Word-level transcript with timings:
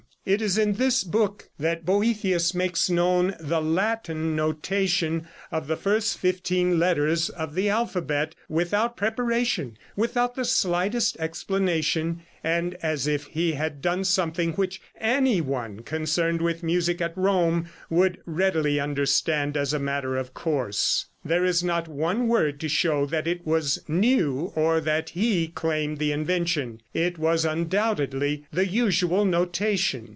It 0.23 0.39
is 0.39 0.55
in 0.55 0.73
this 0.73 1.03
book 1.03 1.49
that 1.57 1.83
Boethius 1.83 2.53
makes 2.53 2.91
known 2.91 3.33
the 3.39 3.59
Latin 3.59 4.35
notation 4.35 5.27
of 5.51 5.65
the 5.65 5.75
first 5.75 6.19
fifteen 6.19 6.77
letters 6.77 7.29
of 7.31 7.55
the 7.55 7.69
alphabet 7.69 8.35
without 8.47 8.95
preparation, 8.95 9.79
without 9.95 10.35
the 10.35 10.45
slightest 10.45 11.17
explanation, 11.19 12.21
and 12.43 12.75
as 12.83 13.07
if 13.07 13.25
he 13.25 13.53
had 13.53 13.81
done 13.81 14.03
something 14.03 14.51
which 14.53 14.79
any 14.99 15.41
one 15.41 15.79
concerned 15.79 16.39
with 16.43 16.61
music 16.61 17.01
at 17.01 17.17
Rome 17.17 17.67
would 17.89 18.19
readily 18.27 18.79
understand, 18.79 19.57
as 19.57 19.73
a 19.73 19.79
matter 19.79 20.17
of 20.17 20.35
course. 20.35 21.07
There 21.25 21.45
is 21.45 21.63
not 21.63 21.87
one 21.87 22.27
word 22.27 22.59
to 22.59 22.69
show 22.69 23.07
that 23.07 23.25
it 23.27 23.45
was 23.45 23.83
new, 23.87 24.51
or 24.55 24.79
that 24.81 25.09
he 25.11 25.47
claimed 25.47 25.97
the 25.97 26.11
invention. 26.11 26.81
It 26.93 27.17
was 27.17 27.43
undoubtedly 27.43 28.45
the 28.51 28.67
usual 28.67 29.25
notation. 29.25 30.09